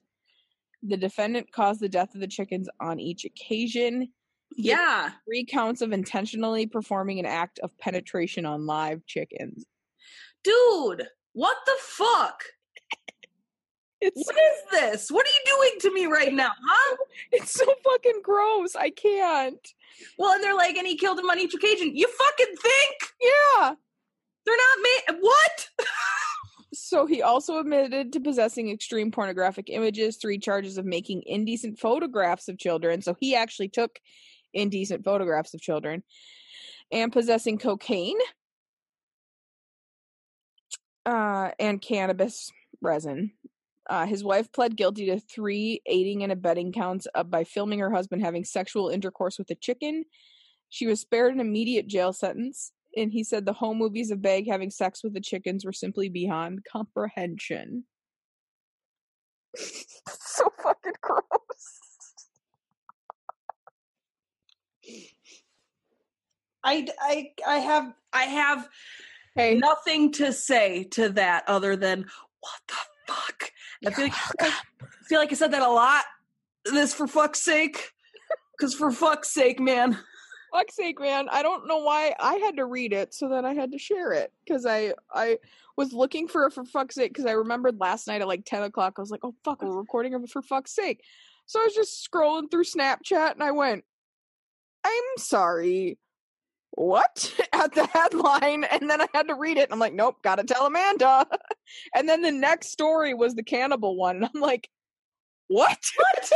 The 0.85 0.97
defendant 0.97 1.51
caused 1.51 1.81
the 1.81 1.89
death 1.89 2.15
of 2.15 2.21
the 2.21 2.29
chickens 2.29 2.69
on 2.81 3.01
each 3.01 3.25
occasion. 3.25 4.13
Yeah. 4.55 5.11
Three 5.25 5.45
counts 5.45 5.81
of 5.81 5.91
intentionally 5.91 6.67
performing 6.67 7.19
an 7.19 7.27
act 7.27 7.59
of 7.65 7.77
penetration 7.79 8.47
on 8.47 8.65
live 8.65 9.05
chickens. 9.07 9.65
Dude, 10.45 11.09
what 11.33 11.57
the 11.67 11.77
fuck? 11.81 12.45
It's 14.05 14.27
What 14.27 14.37
is 14.37 14.81
this? 14.81 15.11
What 15.13 15.25
are 15.25 15.31
you 15.31 15.57
doing 15.57 15.81
to 15.83 15.95
me 15.95 16.07
right 16.07 16.33
now, 16.35 16.51
huh? 16.69 16.97
it's 17.33 17.53
so 17.53 17.65
fucking 17.85 18.21
gross. 18.25 18.75
I 18.75 18.91
can't. 18.91 19.69
Well, 20.19 20.33
and 20.33 20.43
they're 20.43 20.57
like, 20.57 20.77
and 20.77 20.87
he 20.87 20.97
killed 20.97 21.21
him 21.21 21.31
on 21.31 21.39
each 21.39 21.55
occasion. 21.55 21.97
You 21.97 22.09
fucking 22.09 22.55
think 22.57 22.97
Yeah. 23.21 23.75
they're 24.45 24.57
not 24.57 24.79
made? 24.83 25.21
What? 25.21 25.69
So 26.75 27.07
he 27.07 27.23
also 27.23 27.59
admitted 27.59 28.13
to 28.13 28.21
possessing 28.21 28.71
extreme 28.71 29.11
pornographic 29.11 29.71
images, 29.71 30.17
three 30.17 30.39
charges 30.39 30.77
of 30.79 30.85
making 30.85 31.23
indecent 31.27 31.79
photographs 31.79 32.49
of 32.49 32.59
children. 32.59 33.01
So 33.03 33.15
he 33.19 33.35
actually 33.35 33.69
took 33.69 33.99
indecent 34.53 35.05
photographs 35.05 35.55
of 35.55 35.61
children 35.61 36.03
and 36.91 37.13
possessing 37.13 37.57
cocaine 37.59 38.19
uh, 41.07 41.51
and 41.59 41.81
cannabis 41.81 42.51
resin. 42.83 43.33
Uh, 43.93 44.07
his 44.07 44.25
wife 44.25 44.51
pled 44.53 44.75
guilty 44.75 45.05
to 45.05 45.21
three 45.21 45.83
aiding 45.85 46.23
and 46.23 46.33
abetting 46.33 46.73
counts 46.73 47.07
uh, 47.15 47.23
by 47.23 47.45
filming 47.45 47.79
her 47.79 47.91
husband 47.91 48.23
having 48.23 48.43
sexual 48.43 48.89
intercourse 48.89 49.37
with 49.37 49.51
a 49.51 49.55
chicken. 49.55 50.07
She 50.71 50.87
was 50.87 51.03
spared 51.03 51.35
an 51.35 51.41
immediate 51.41 51.89
jail 51.89 52.15
sentence, 52.15 52.73
and 52.97 53.13
he 53.13 53.23
said 53.23 53.45
the 53.45 53.53
home 53.53 53.77
movies 53.77 54.11
of 54.11 54.23
Begg 54.23 54.49
having 54.49 54.71
sex 54.71 55.05
with 55.05 55.13
the 55.13 55.21
chickens 55.21 55.63
were 55.63 55.75
simply 55.75 56.09
beyond 56.09 56.61
comprehension. 56.65 57.85
so 59.59 60.51
fucking 60.63 60.93
gross. 61.03 61.21
I, 66.65 66.87
I, 66.99 67.31
I 67.47 67.59
have, 67.59 67.93
I 68.15 68.23
have 68.23 68.69
Hey, 69.35 69.55
nothing 69.55 70.13
to 70.13 70.33
say 70.33 70.85
to 70.93 71.11
that 71.11 71.45
other 71.47 71.77
than 71.77 72.07
what 72.41 72.61
the 72.69 72.75
fuck. 73.07 73.52
I 73.87 73.91
feel 73.91 74.05
like, 74.05 74.15
I 74.41 74.53
feel 75.09 75.19
like 75.19 75.33
I 75.33 75.35
said 75.35 75.53
that 75.53 75.63
a 75.63 75.69
lot. 75.69 76.05
This 76.65 76.95
for 76.95 77.07
fuck's 77.07 77.41
sake, 77.41 77.93
because 78.57 78.75
for 78.75 78.91
fuck's 78.93 79.31
sake, 79.31 79.59
man. 79.59 79.99
fuck's 80.53 80.77
sake, 80.77 81.01
man! 81.01 81.29
I 81.31 81.43
don't 81.43 81.67
know 81.67 81.79
why 81.79 82.15
I 82.21 82.35
had 82.37 82.57
to 82.57 82.65
read 82.65 82.93
it, 82.93 83.13
so 83.15 83.29
then 83.29 83.45
I 83.45 83.55
had 83.55 83.73
to 83.73 83.79
share 83.79 84.13
it 84.13 84.33
because 84.45 84.65
I 84.67 84.93
I 85.13 85.39
was 85.77 85.93
looking 85.93 86.29
for 86.29 86.47
a 86.47 86.51
for 86.51 86.65
fuck's 86.65 86.95
sake 86.95 87.13
because 87.13 87.27
I 87.27 87.33
remembered 87.33 87.81
last 87.81 88.07
night 88.07 88.21
at 88.21 88.29
like 88.29 88.45
ten 88.45 88.63
o'clock. 88.63 88.95
I 88.97 89.01
was 89.01 89.11
like, 89.11 89.25
oh 89.25 89.35
fuck, 89.45 89.63
we're 89.63 89.77
recording 89.77 90.15
a 90.15 90.27
for 90.27 90.43
fuck's 90.43 90.75
sake. 90.75 91.03
So 91.47 91.61
I 91.61 91.65
was 91.65 91.75
just 91.75 92.09
scrolling 92.09 92.51
through 92.51 92.65
Snapchat 92.65 93.33
and 93.33 93.43
I 93.43 93.51
went, 93.51 93.85
I'm 94.85 94.93
sorry. 95.19 95.99
What 96.73 97.35
at 97.53 97.75
the 97.75 97.87
headline, 97.87 98.65
and 98.65 98.89
then 98.89 99.01
I 99.01 99.07
had 99.15 99.29
to 99.29 99.35
read 99.35 99.59
it. 99.59 99.65
And 99.65 99.73
I'm 99.73 99.79
like, 99.79 99.95
nope, 99.95 100.17
gotta 100.23 100.45
tell 100.45 100.67
Amanda. 100.67 101.27
and 101.95 102.09
then 102.09 102.23
the 102.23 102.33
next 102.33 102.69
story 102.69 103.15
was 103.15 103.35
the 103.35 103.43
cannibal 103.43 103.97
one, 103.97 104.17
and 104.17 104.29
I'm 104.35 104.41
like, 104.41 104.69
what? 105.49 105.79
What? 105.97 106.33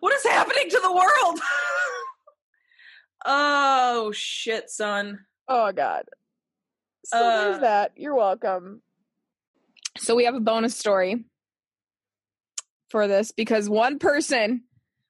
what 0.00 0.14
is 0.14 0.24
happening 0.24 0.68
to 0.70 0.80
the 0.82 0.92
world? 0.92 1.40
oh 3.24 4.12
shit, 4.12 4.70
son. 4.70 5.20
Oh 5.48 5.72
god. 5.72 6.04
So 7.04 7.18
Uh, 7.18 7.44
there's 7.44 7.60
that. 7.60 7.92
You're 7.96 8.14
welcome. 8.14 8.82
So 9.96 10.14
we 10.14 10.26
have 10.26 10.34
a 10.34 10.40
bonus 10.40 10.76
story 10.76 11.24
for 12.90 13.08
this 13.08 13.32
because 13.32 13.68
one 13.68 13.98
person 13.98 14.64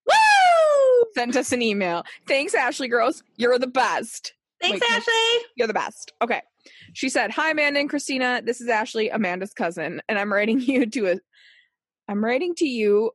woo 0.07 1.05
sent 1.15 1.37
us 1.37 1.53
an 1.53 1.63
email. 1.63 2.05
Thanks, 2.27 2.55
Ashley 2.55 2.89
girls. 2.89 3.23
You're 3.37 3.59
the 3.59 3.67
best. 3.67 4.35
Thanks, 4.61 4.81
Wait, 4.81 4.91
Ashley. 4.91 5.47
You're 5.57 5.69
the 5.69 5.75
best. 5.75 6.13
Okay. 6.23 6.43
She 6.93 7.09
said, 7.09 7.31
Hi 7.33 7.51
Amanda 7.51 7.81
and 7.81 7.89
Christina. 7.89 8.43
This 8.45 8.61
is 8.61 8.69
Ashley, 8.69 9.09
Amanda's 9.09 9.53
cousin, 9.53 10.03
and 10.09 10.19
I'm 10.19 10.33
writing 10.33 10.61
you 10.61 10.87
to 10.87 11.13
a 11.13 11.17
I'm 12.09 12.25
writing 12.25 12.55
to 12.57 12.67
you 12.67 13.13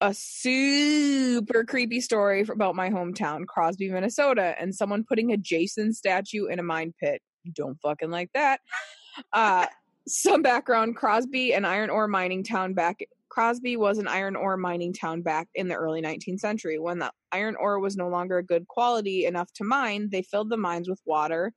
a 0.00 0.12
super 0.12 1.64
creepy 1.64 2.00
story 2.00 2.42
about 2.42 2.76
my 2.76 2.90
hometown, 2.90 3.46
Crosby, 3.46 3.90
Minnesota, 3.90 4.54
and 4.60 4.74
someone 4.74 5.04
putting 5.08 5.32
a 5.32 5.38
Jason 5.38 5.94
statue 5.94 6.46
in 6.46 6.58
a 6.58 6.62
mine 6.62 6.92
pit. 7.00 7.22
Don't 7.54 7.78
fucking 7.82 8.10
like 8.10 8.30
that. 8.34 8.60
Uh 9.32 9.66
some 10.08 10.42
background 10.42 10.96
Crosby, 10.96 11.52
an 11.52 11.64
iron 11.64 11.90
ore 11.90 12.06
mining 12.06 12.44
town 12.44 12.74
back 12.74 13.00
Crosby 13.36 13.76
was 13.76 13.98
an 13.98 14.08
iron 14.08 14.34
ore 14.34 14.56
mining 14.56 14.94
town 14.94 15.20
back 15.20 15.46
in 15.54 15.68
the 15.68 15.74
early 15.74 16.00
19th 16.00 16.40
century. 16.40 16.78
When 16.78 16.98
the 16.98 17.12
iron 17.30 17.54
ore 17.60 17.78
was 17.78 17.94
no 17.94 18.08
longer 18.08 18.40
good 18.40 18.66
quality 18.66 19.26
enough 19.26 19.52
to 19.56 19.64
mine, 19.64 20.08
they 20.10 20.22
filled 20.22 20.48
the 20.48 20.56
mines 20.56 20.88
with 20.88 21.02
water, 21.04 21.52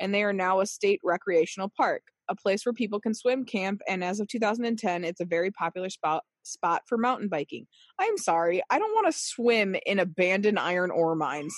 and 0.00 0.14
they 0.14 0.22
are 0.22 0.32
now 0.32 0.60
a 0.60 0.66
state 0.66 1.00
recreational 1.04 1.70
park, 1.76 2.00
a 2.30 2.34
place 2.34 2.64
where 2.64 2.72
people 2.72 2.98
can 2.98 3.12
swim, 3.12 3.44
camp, 3.44 3.82
and 3.86 4.02
as 4.02 4.20
of 4.20 4.28
2010, 4.28 5.04
it's 5.04 5.20
a 5.20 5.26
very 5.26 5.50
popular 5.50 5.90
spot 5.90 6.24
spot 6.44 6.80
for 6.86 6.96
mountain 6.96 7.28
biking. 7.28 7.66
I'm 7.98 8.16
sorry, 8.16 8.62
I 8.70 8.78
don't 8.78 8.94
want 8.94 9.12
to 9.12 9.20
swim 9.20 9.76
in 9.84 9.98
abandoned 9.98 10.58
iron 10.58 10.90
ore 10.90 11.14
mines. 11.14 11.54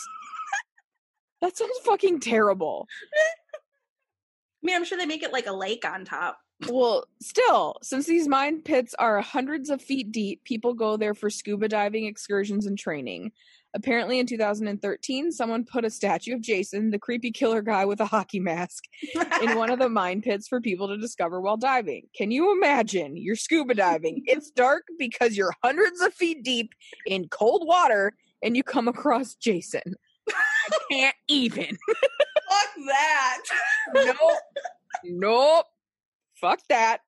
that 1.43 1.57
sounds 1.57 1.79
fucking 1.85 2.19
terrible. 2.19 2.89
I 3.15 4.67
mean, 4.67 4.75
I'm 4.75 4.85
sure 4.85 4.99
they 4.99 5.07
make 5.07 5.23
it 5.23 5.33
like 5.33 5.47
a 5.47 5.53
lake 5.53 5.85
on 5.89 6.05
top. 6.05 6.41
Well, 6.69 7.05
still, 7.23 7.76
since 7.83 8.07
these 8.07 8.29
mine 8.29 8.62
pits 8.62 8.95
are 8.99 9.21
hundreds 9.21 9.71
of 9.71 9.81
feet 9.81 10.12
deep, 10.12 10.45
people 10.45 10.75
go 10.75 10.97
there 10.97 11.14
for 11.14 11.31
scuba 11.31 11.69
diving 11.69 12.05
excursions 12.05 12.67
and 12.67 12.79
training. 12.79 13.33
Apparently, 13.73 14.19
in 14.19 14.26
2013, 14.26 15.31
someone 15.31 15.64
put 15.64 15.85
a 15.85 15.90
statue 15.90 16.35
of 16.35 16.40
Jason, 16.40 16.90
the 16.90 16.99
creepy 16.99 17.31
killer 17.31 17.62
guy 17.62 17.85
with 17.85 18.00
a 18.00 18.07
hockey 18.07 18.40
mask, 18.40 18.85
in 19.43 19.55
one 19.57 19.71
of 19.71 19.79
the 19.79 19.88
mine 19.88 20.21
pits 20.21 20.49
for 20.49 20.61
people 20.61 20.88
to 20.88 20.97
discover 20.99 21.40
while 21.40 21.57
diving. 21.57 22.07
Can 22.17 22.31
you 22.31 22.52
imagine? 22.52 23.17
You're 23.17 23.37
scuba 23.37 23.75
diving. 23.75 24.25
It's 24.31 24.50
dark 24.50 24.85
because 24.99 25.37
you're 25.37 25.55
hundreds 25.62 26.00
of 26.00 26.14
feet 26.14 26.43
deep 26.43 26.73
in 27.07 27.29
cold 27.29 27.67
water 27.67 28.12
and 28.43 28.57
you 28.57 28.62
come 28.62 28.88
across 28.88 29.35
Jason. 29.35 29.95
I 30.29 30.79
can't 30.90 31.17
even. 31.29 31.67
Fuck 31.67 32.87
that. 32.87 33.38
nope. 33.95 34.38
Nope. 35.05 35.67
Fuck 36.41 36.61
that. 36.69 37.01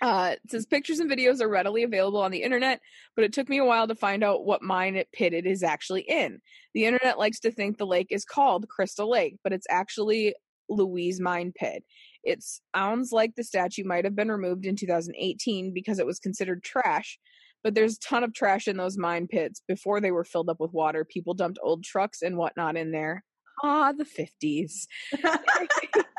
Uh, 0.00 0.32
it 0.32 0.50
says 0.50 0.66
pictures 0.66 0.98
and 0.98 1.08
videos 1.08 1.40
are 1.40 1.48
readily 1.48 1.84
available 1.84 2.20
on 2.20 2.32
the 2.32 2.42
internet, 2.42 2.80
but 3.14 3.24
it 3.24 3.32
took 3.32 3.48
me 3.48 3.58
a 3.58 3.64
while 3.64 3.86
to 3.86 3.94
find 3.94 4.24
out 4.24 4.44
what 4.44 4.60
mine 4.60 4.96
it 4.96 5.08
pit 5.12 5.32
it 5.32 5.46
is 5.46 5.62
actually 5.62 6.02
in. 6.02 6.40
The 6.74 6.86
internet 6.86 7.20
likes 7.20 7.38
to 7.40 7.52
think 7.52 7.78
the 7.78 7.86
lake 7.86 8.08
is 8.10 8.24
called 8.24 8.68
Crystal 8.68 9.08
Lake, 9.08 9.36
but 9.44 9.52
it's 9.52 9.66
actually 9.70 10.34
Louise 10.68 11.20
Mine 11.20 11.52
Pit. 11.54 11.84
It 12.24 12.44
sounds 12.74 13.12
like 13.12 13.36
the 13.36 13.44
statue 13.44 13.84
might 13.84 14.04
have 14.04 14.16
been 14.16 14.30
removed 14.30 14.66
in 14.66 14.74
2018 14.74 15.72
because 15.72 16.00
it 16.00 16.06
was 16.06 16.18
considered 16.18 16.64
trash, 16.64 17.20
but 17.62 17.76
there's 17.76 17.94
a 17.94 18.00
ton 18.00 18.24
of 18.24 18.34
trash 18.34 18.66
in 18.66 18.76
those 18.76 18.98
mine 18.98 19.28
pits 19.28 19.62
before 19.68 20.00
they 20.00 20.10
were 20.10 20.24
filled 20.24 20.48
up 20.48 20.58
with 20.58 20.72
water. 20.72 21.04
People 21.04 21.34
dumped 21.34 21.60
old 21.62 21.84
trucks 21.84 22.22
and 22.22 22.36
whatnot 22.36 22.76
in 22.76 22.90
there. 22.90 23.24
Ah, 23.62 23.92
the 23.92 24.04
50s 24.04 24.86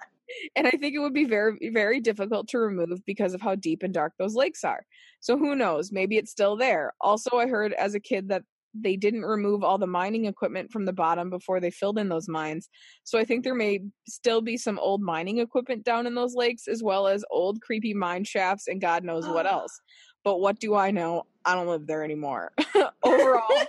and 0.55 0.67
I 0.67 0.71
think 0.71 0.95
it 0.95 0.99
would 0.99 1.13
be 1.13 1.25
very, 1.25 1.69
very 1.71 1.99
difficult 1.99 2.47
to 2.49 2.59
remove 2.59 3.05
because 3.05 3.33
of 3.33 3.41
how 3.41 3.55
deep 3.55 3.83
and 3.83 3.93
dark 3.93 4.13
those 4.17 4.35
lakes 4.35 4.63
are. 4.63 4.85
So 5.19 5.37
who 5.37 5.55
knows? 5.55 5.91
Maybe 5.91 6.17
it's 6.17 6.31
still 6.31 6.57
there. 6.57 6.93
Also, 7.01 7.37
I 7.37 7.47
heard 7.47 7.73
as 7.73 7.95
a 7.95 7.99
kid 7.99 8.29
that 8.29 8.43
they 8.73 8.95
didn't 8.95 9.23
remove 9.23 9.63
all 9.63 9.77
the 9.77 9.87
mining 9.87 10.25
equipment 10.25 10.71
from 10.71 10.85
the 10.85 10.93
bottom 10.93 11.29
before 11.29 11.59
they 11.59 11.69
filled 11.69 11.99
in 11.99 12.09
those 12.09 12.27
mines. 12.27 12.69
So 13.03 13.19
I 13.19 13.23
think 13.23 13.43
there 13.43 13.53
may 13.53 13.81
still 14.07 14.41
be 14.41 14.57
some 14.57 14.79
old 14.79 15.01
mining 15.01 15.39
equipment 15.39 15.83
down 15.83 16.07
in 16.07 16.15
those 16.15 16.33
lakes, 16.33 16.67
as 16.67 16.81
well 16.81 17.07
as 17.07 17.23
old 17.29 17.61
creepy 17.61 17.93
mine 17.93 18.23
shafts 18.23 18.67
and 18.67 18.81
God 18.81 19.03
knows 19.03 19.27
what 19.27 19.45
ah. 19.45 19.51
else. 19.51 19.79
But 20.23 20.39
what 20.39 20.59
do 20.59 20.75
I 20.75 20.91
know? 20.91 21.23
I 21.45 21.53
don't 21.53 21.67
live 21.67 21.85
there 21.85 22.03
anymore. 22.03 22.51
Overall, 23.03 23.65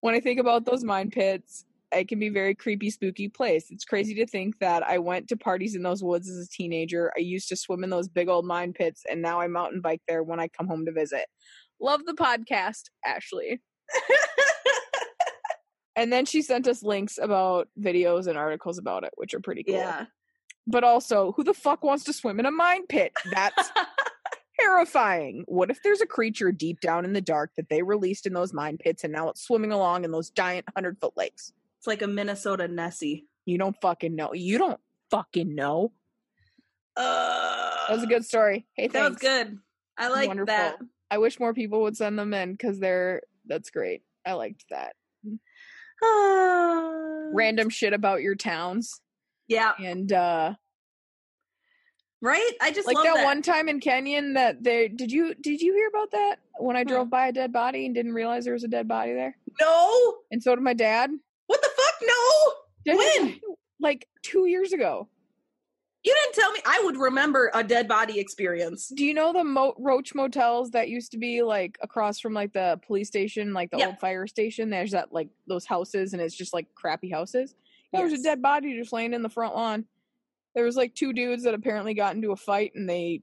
when 0.00 0.14
I 0.14 0.20
think 0.20 0.40
about 0.40 0.64
those 0.64 0.82
mine 0.82 1.10
pits, 1.10 1.64
it 1.96 2.08
can 2.08 2.18
be 2.18 2.28
very 2.28 2.54
creepy, 2.54 2.90
spooky 2.90 3.28
place. 3.28 3.66
It's 3.70 3.84
crazy 3.84 4.14
to 4.16 4.26
think 4.26 4.58
that 4.60 4.82
I 4.82 4.98
went 4.98 5.28
to 5.28 5.36
parties 5.36 5.74
in 5.74 5.82
those 5.82 6.02
woods 6.02 6.28
as 6.28 6.46
a 6.46 6.48
teenager. 6.48 7.12
I 7.16 7.20
used 7.20 7.48
to 7.48 7.56
swim 7.56 7.84
in 7.84 7.90
those 7.90 8.08
big 8.08 8.28
old 8.28 8.44
mine 8.44 8.72
pits, 8.72 9.02
and 9.10 9.22
now 9.22 9.40
I 9.40 9.48
mountain 9.48 9.80
bike 9.80 10.02
there 10.06 10.22
when 10.22 10.40
I 10.40 10.48
come 10.48 10.66
home 10.66 10.84
to 10.86 10.92
visit. 10.92 11.26
Love 11.80 12.04
the 12.06 12.14
podcast, 12.14 12.84
Ashley. 13.04 13.60
and 15.96 16.12
then 16.12 16.24
she 16.24 16.42
sent 16.42 16.68
us 16.68 16.82
links 16.82 17.18
about 17.20 17.68
videos 17.78 18.26
and 18.26 18.38
articles 18.38 18.78
about 18.78 19.04
it, 19.04 19.10
which 19.16 19.34
are 19.34 19.40
pretty 19.40 19.64
cool. 19.64 19.74
yeah. 19.74 20.06
But 20.66 20.84
also, 20.84 21.32
who 21.36 21.44
the 21.44 21.54
fuck 21.54 21.84
wants 21.84 22.04
to 22.04 22.12
swim 22.12 22.40
in 22.40 22.46
a 22.46 22.50
mine 22.50 22.86
pit? 22.88 23.12
That's 23.30 23.70
terrifying. 24.60 25.44
What 25.46 25.70
if 25.70 25.82
there's 25.82 26.00
a 26.00 26.06
creature 26.06 26.50
deep 26.50 26.80
down 26.80 27.04
in 27.04 27.12
the 27.12 27.20
dark 27.20 27.52
that 27.56 27.68
they 27.68 27.82
released 27.82 28.26
in 28.26 28.32
those 28.32 28.52
mine 28.52 28.78
pits 28.78 29.04
and 29.04 29.12
now 29.12 29.28
it's 29.28 29.42
swimming 29.42 29.72
along 29.72 30.04
in 30.04 30.10
those 30.10 30.30
giant 30.30 30.66
100 30.74 30.98
foot 30.98 31.12
lakes? 31.16 31.52
It's 31.86 31.88
like 31.88 32.02
a 32.02 32.08
Minnesota 32.08 32.66
Nessie. 32.66 33.26
You 33.44 33.58
don't 33.58 33.76
fucking 33.80 34.16
know. 34.16 34.34
You 34.34 34.58
don't 34.58 34.80
fucking 35.12 35.54
know. 35.54 35.92
Uh, 36.96 37.70
That 37.86 37.94
was 37.94 38.02
a 38.02 38.08
good 38.08 38.24
story. 38.24 38.66
Hey, 38.74 38.88
That 38.88 39.08
was 39.08 39.18
good. 39.18 39.56
I 39.96 40.08
like 40.08 40.26
Wonderful. 40.26 40.46
that. 40.52 40.78
I 41.12 41.18
wish 41.18 41.38
more 41.38 41.54
people 41.54 41.82
would 41.82 41.96
send 41.96 42.18
them 42.18 42.34
in 42.34 42.50
because 42.50 42.80
they're 42.80 43.22
that's 43.46 43.70
great. 43.70 44.02
I 44.26 44.32
liked 44.32 44.64
that. 44.70 44.96
Random 47.32 47.70
shit 47.70 47.92
about 47.92 48.20
your 48.20 48.34
towns 48.34 49.00
Yeah. 49.46 49.74
and 49.78 50.12
uh 50.12 50.54
Right? 52.20 52.50
I 52.60 52.72
just 52.72 52.88
like 52.88 52.96
that, 52.96 53.14
that. 53.14 53.24
one 53.24 53.42
time 53.42 53.68
in 53.68 53.78
Kenyon 53.78 54.32
that 54.34 54.60
they 54.64 54.88
did 54.88 55.12
you 55.12 55.34
did 55.36 55.60
you 55.60 55.72
hear 55.72 55.86
about 55.86 56.10
that 56.10 56.40
when 56.58 56.74
I 56.74 56.82
Hmm. 56.82 56.88
drove 56.88 57.10
by 57.10 57.28
a 57.28 57.32
dead 57.32 57.52
body 57.52 57.86
and 57.86 57.94
didn't 57.94 58.12
realize 58.14 58.44
there 58.44 58.54
was 58.54 58.64
a 58.64 58.68
dead 58.68 58.88
body 58.88 59.12
there? 59.12 59.36
No. 59.60 60.16
And 60.32 60.42
so 60.42 60.52
did 60.56 60.64
my 60.64 60.74
dad. 60.74 61.10
What 62.06 62.54
the 62.84 62.92
fuck? 62.92 63.20
No. 63.20 63.24
When? 63.26 63.40
Like 63.80 64.08
two 64.22 64.46
years 64.46 64.72
ago. 64.72 65.08
You 66.04 66.14
didn't 66.22 66.34
tell 66.36 66.52
me. 66.52 66.60
I 66.64 66.80
would 66.84 66.96
remember 66.96 67.50
a 67.52 67.64
dead 67.64 67.88
body 67.88 68.20
experience. 68.20 68.88
Do 68.94 69.04
you 69.04 69.12
know 69.12 69.32
the 69.32 69.42
Mo- 69.42 69.74
Roach 69.76 70.14
motels 70.14 70.70
that 70.70 70.88
used 70.88 71.10
to 71.12 71.18
be 71.18 71.42
like 71.42 71.76
across 71.82 72.20
from 72.20 72.32
like 72.32 72.52
the 72.52 72.78
police 72.86 73.08
station, 73.08 73.52
like 73.52 73.72
the 73.72 73.78
Yep. 73.78 73.86
old 73.88 73.98
fire 73.98 74.26
station? 74.28 74.70
There's 74.70 74.92
that 74.92 75.12
like 75.12 75.28
those 75.48 75.66
houses, 75.66 76.12
and 76.12 76.22
it's 76.22 76.36
just 76.36 76.54
like 76.54 76.68
crappy 76.76 77.10
houses. 77.10 77.56
There 77.92 78.04
was 78.04 78.12
a 78.12 78.22
dead 78.22 78.40
body 78.40 78.78
just 78.78 78.92
laying 78.92 79.14
in 79.14 79.22
the 79.22 79.28
front 79.28 79.56
lawn. 79.56 79.84
There 80.54 80.64
was 80.64 80.76
like 80.76 80.94
two 80.94 81.12
dudes 81.12 81.42
that 81.42 81.54
apparently 81.54 81.92
got 81.94 82.14
into 82.14 82.30
a 82.30 82.36
fight, 82.36 82.72
and 82.76 82.88
they 82.88 83.22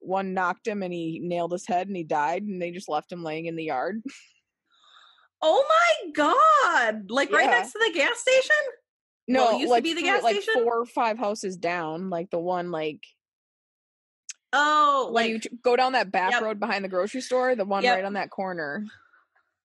one 0.00 0.34
knocked 0.34 0.66
him, 0.66 0.82
and 0.82 0.92
he 0.92 1.20
nailed 1.22 1.52
his 1.52 1.66
head, 1.66 1.86
and 1.86 1.96
he 1.96 2.02
died, 2.02 2.42
and 2.42 2.60
they 2.60 2.72
just 2.72 2.88
left 2.88 3.12
him 3.12 3.22
laying 3.22 3.46
in 3.46 3.54
the 3.56 3.64
yard. 3.64 4.02
Oh 5.42 5.64
my 5.68 6.10
god! 6.12 7.10
Like 7.10 7.30
right 7.32 7.46
next 7.50 7.72
to 7.72 7.78
the 7.78 7.92
gas 7.92 8.18
station. 8.18 8.56
No, 9.28 9.44
Well, 9.44 9.56
it 9.56 9.60
used 9.60 9.74
to 9.74 9.82
be 9.82 9.94
the 9.94 10.02
gas 10.02 10.22
like 10.22 10.40
station? 10.40 10.62
four 10.64 10.78
or 10.80 10.86
five 10.86 11.18
houses 11.18 11.56
down, 11.56 12.10
like 12.10 12.30
the 12.30 12.38
one 12.38 12.70
like 12.70 13.02
Oh, 14.52 15.08
like 15.12 15.28
you 15.28 15.40
go 15.62 15.76
down 15.76 15.92
that 15.92 16.10
back 16.12 16.32
Yep. 16.32 16.42
road 16.42 16.60
behind 16.60 16.84
the 16.84 16.88
grocery 16.88 17.20
store, 17.20 17.54
the 17.54 17.64
one 17.64 17.82
Yep. 17.82 17.96
right 17.96 18.04
on 18.04 18.14
that 18.14 18.30
corner. 18.30 18.84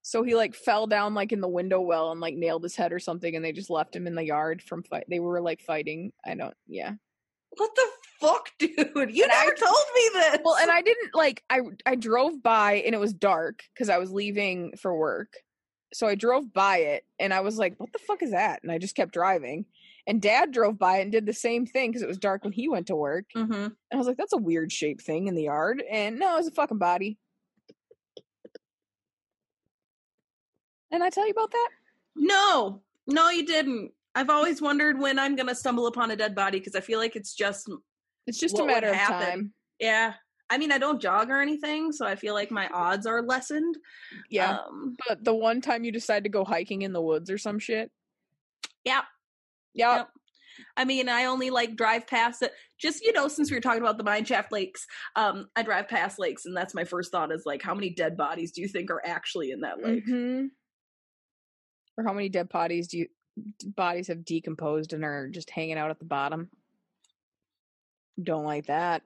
So 0.02 0.24
he 0.24 0.36
like 0.36 0.56
fell 0.56 0.88
down 0.88 1.14
like 1.14 1.32
in 1.32 1.40
the 1.42 1.48
window 1.48 1.80
well 1.80 2.12
and 2.12 2.20
like 2.20 2.34
nailed 2.36 2.64
his 2.64 2.76
head 2.76 2.92
or 2.92 3.00
something, 3.00 3.36
and 3.36 3.46
they 3.46 3.52
just 3.52 3.70
left 3.70 3.96
him 3.96 4.08
in 4.08 4.16
the 4.16 4.26
yard 4.26 4.62
from 4.62 4.84
fight. 4.84 5.06
They 5.08 5.20
were 5.20 5.40
like 5.42 5.62
fighting. 5.62 6.12
I 6.26 6.34
don't. 6.36 6.56
Yeah. 6.68 6.94
what 7.58 7.70
the 7.76 7.88
fuck, 8.20 8.50
dude? 8.60 8.72
You 9.16 9.24
And 9.24 9.32
I- 9.32 9.46
never 9.46 9.56
told 9.56 9.86
me 9.96 10.10
this. 10.14 10.38
Well, 10.44 10.58
and 10.58 10.72
I 10.72 10.82
didn't 10.82 11.14
like. 11.14 11.44
I 11.50 11.60
I 11.86 11.96
drove 11.96 12.42
by 12.42 12.82
and 12.86 12.96
it 12.96 13.00
was 13.00 13.14
dark 13.14 13.62
because 13.74 13.90
I 13.90 14.00
was 14.00 14.12
leaving 14.12 14.76
for 14.78 14.96
work. 14.98 15.34
So 15.94 16.08
I 16.08 16.16
drove 16.16 16.54
by 16.54 16.78
it 16.78 17.06
and 17.20 17.34
I 17.34 17.42
was 17.42 17.58
like, 17.58 17.80
"What 17.80 17.92
the 17.94 18.00
fuck 18.00 18.24
is 18.24 18.32
that?" 18.32 18.64
And 18.64 18.72
I 18.72 18.78
just 18.78 18.96
kept 18.96 19.14
driving. 19.14 19.66
And 20.08 20.22
Dad 20.22 20.52
drove 20.52 20.80
by 20.80 20.98
it 20.98 21.02
and 21.04 21.12
did 21.12 21.26
the 21.28 21.34
same 21.34 21.66
thing 21.66 21.92
because 21.92 22.02
it 22.02 22.08
was 22.08 22.18
dark 22.18 22.44
when 22.44 22.54
he 22.54 22.68
went 22.68 22.88
to 22.88 22.96
work. 22.96 23.26
hmm 23.36 23.52
And 23.54 23.76
I 23.94 23.98
was 23.98 24.08
like, 24.08 24.18
that's 24.18 24.34
a 24.34 24.38
weird 24.38 24.72
shaped 24.72 25.02
thing 25.04 25.28
in 25.28 25.36
the 25.36 25.44
yard. 25.44 25.84
And 25.90 26.18
no, 26.18 26.34
it 26.34 26.38
was 26.40 26.48
a 26.48 26.52
fucking 26.52 26.80
body. 26.80 27.20
And 30.92 31.04
I 31.04 31.10
tell 31.10 31.26
you 31.26 31.32
about 31.32 31.52
that? 31.52 31.70
No, 32.16 32.82
no, 33.08 33.30
you 33.30 33.46
didn't. 33.46 33.92
I've 34.16 34.30
always 34.30 34.62
wondered 34.62 35.00
when 35.00 35.18
I'm 35.20 35.36
gonna 35.36 35.56
stumble 35.56 35.88
upon 35.88 36.12
a 36.12 36.16
dead 36.16 36.36
body 36.36 36.60
because 36.60 36.76
I 36.76 36.82
feel 36.82 37.00
like 37.00 37.16
it's 37.16 37.34
just 37.34 37.70
It's 38.28 38.38
just 38.40 38.60
a 38.60 38.66
matter 38.66 38.90
of 38.90 38.96
time. 38.98 39.54
yeah. 39.80 40.14
I 40.52 40.58
mean, 40.58 40.74
I 40.74 40.78
don't 40.78 41.02
jog 41.02 41.30
or 41.30 41.42
anything, 41.42 41.94
so 41.94 42.06
I 42.06 42.16
feel 42.16 42.34
like 42.34 42.52
my 42.52 42.68
odds 42.74 43.08
are 43.08 43.22
lessened. 43.22 43.78
Yeah. 44.30 44.58
Um, 44.58 44.98
but 45.08 45.24
the 45.24 45.34
one 45.34 45.62
time 45.62 45.86
you 45.86 45.94
decide 45.94 46.26
to 46.26 46.30
go 46.30 46.44
hiking 46.44 46.82
in 46.82 46.92
the 46.92 47.02
woods 47.02 47.32
or 47.32 47.38
some 47.38 47.58
shit. 47.58 47.90
Yep. 48.84 49.06
Yeah. 49.74 49.96
Yep. 49.96 50.10
I 50.76 50.84
mean, 50.84 51.08
I 51.08 51.26
only 51.26 51.52
like 51.52 51.78
drive 51.78 52.06
past 52.06 52.42
it. 52.42 52.52
Just 52.78 53.02
you 53.02 53.14
know, 53.14 53.30
since 53.30 53.50
we 53.50 53.56
were 53.56 53.62
talking 53.62 53.82
about 53.82 53.98
the 53.98 54.04
mine 54.04 54.26
shaft 54.26 54.52
lakes, 54.52 54.86
um, 55.16 55.48
I 55.56 55.64
drive 55.64 55.88
past 55.88 56.20
lakes, 56.20 56.46
and 56.46 56.56
that's 56.56 56.74
my 56.74 56.84
first 56.84 57.14
thought 57.14 57.32
is 57.32 57.44
like, 57.46 57.62
how 57.62 57.74
many 57.74 57.90
dead 57.90 58.18
bodies 58.18 58.52
do 58.52 58.62
you 58.62 58.68
think 58.68 58.92
are 58.92 59.02
actually 59.06 59.52
in 59.52 59.62
that 59.62 59.82
lake? 59.82 60.06
Mhm. 60.06 60.50
Or 61.98 62.04
how 62.04 62.12
many 62.12 62.28
dead 62.28 62.50
bodies 62.50 62.90
do 62.90 62.98
you 62.98 63.08
bodies 63.66 64.08
have 64.08 64.26
decomposed 64.26 64.92
and 64.92 65.06
are 65.06 65.30
just 65.30 65.50
hanging 65.50 65.78
out 65.78 65.92
at 65.92 66.00
the 66.00 66.06
bottom? 66.06 66.50
Don't 68.22 68.44
like 68.44 68.66
that. 68.66 69.04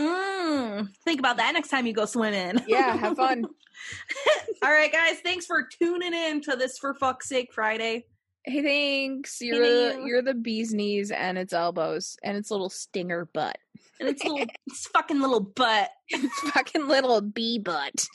Mm, 0.00 0.31
Hmm, 0.52 0.82
think 1.04 1.18
about 1.20 1.38
that 1.38 1.52
next 1.54 1.68
time 1.68 1.86
you 1.86 1.92
go 1.92 2.04
swimming. 2.04 2.62
Yeah, 2.66 2.96
have 2.96 3.16
fun. 3.16 3.46
All 4.62 4.70
right, 4.70 4.92
guys. 4.92 5.18
Thanks 5.20 5.46
for 5.46 5.66
tuning 5.66 6.12
in 6.14 6.40
to 6.42 6.56
this 6.56 6.78
for 6.78 6.94
fuck's 6.94 7.28
sake 7.28 7.52
Friday. 7.52 8.06
Hey, 8.44 8.62
thanks. 8.62 9.40
You're 9.40 9.58
the, 9.58 9.98
you. 10.00 10.06
you're 10.06 10.22
the 10.22 10.34
bee's 10.34 10.74
knees 10.74 11.10
and 11.10 11.38
its 11.38 11.52
elbows 11.52 12.16
and 12.22 12.36
its 12.36 12.50
little 12.50 12.70
stinger 12.70 13.28
butt. 13.32 13.56
And 14.00 14.08
it's 14.08 14.24
little, 14.24 14.44
it's 14.66 14.88
fucking 14.88 15.20
little 15.20 15.40
butt. 15.40 15.90
It's 16.08 16.40
fucking 16.50 16.88
little 16.88 17.20
bee 17.20 17.58
butt. 17.58 18.06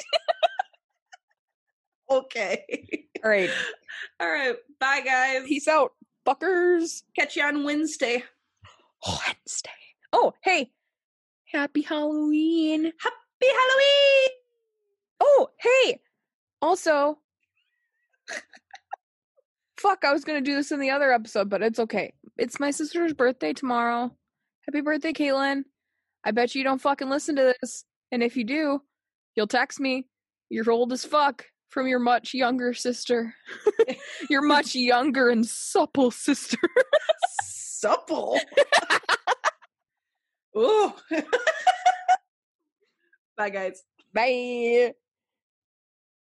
Okay. 2.09 2.63
All 3.23 3.29
right. 3.29 3.49
All 4.21 4.29
right. 4.29 4.55
Bye, 4.79 5.01
guys. 5.01 5.43
Peace 5.45 5.67
out, 5.67 5.91
fuckers. 6.25 7.03
Catch 7.17 7.35
you 7.35 7.43
on 7.43 7.65
Wednesday. 7.65 8.23
Wednesday. 9.05 9.69
Oh, 10.13 10.33
hey. 10.41 10.71
Happy 11.51 11.81
Halloween. 11.81 12.83
Happy 12.83 13.45
Halloween. 13.45 14.29
Oh, 15.21 15.47
hey. 15.59 15.99
Also, 16.61 17.19
fuck, 19.79 20.03
I 20.03 20.11
was 20.11 20.25
going 20.25 20.43
to 20.43 20.49
do 20.49 20.55
this 20.55 20.71
in 20.71 20.79
the 20.79 20.89
other 20.89 21.11
episode, 21.11 21.49
but 21.49 21.61
it's 21.61 21.79
okay. 21.79 22.13
It's 22.37 22.59
my 22.59 22.71
sister's 22.71 23.13
birthday 23.13 23.53
tomorrow. 23.53 24.11
Happy 24.65 24.81
birthday, 24.81 25.13
Caitlin. 25.13 25.63
I 26.25 26.31
bet 26.31 26.55
you 26.55 26.63
don't 26.63 26.81
fucking 26.81 27.09
listen 27.09 27.37
to 27.37 27.53
this. 27.61 27.85
And 28.11 28.21
if 28.21 28.35
you 28.35 28.43
do, 28.43 28.81
you'll 29.35 29.47
text 29.47 29.79
me. 29.79 30.05
You're 30.49 30.69
old 30.69 30.91
as 30.91 31.05
fuck 31.05 31.45
from 31.69 31.87
your 31.87 31.99
much 31.99 32.33
younger 32.33 32.73
sister. 32.73 33.33
your 34.29 34.41
much 34.41 34.75
younger 34.75 35.29
and 35.29 35.45
supple 35.45 36.11
sister. 36.11 36.57
Supple. 37.41 38.39
Ooh. 40.57 40.93
Bye, 43.37 43.49
guys. 43.51 43.83
Bye. 44.13 44.93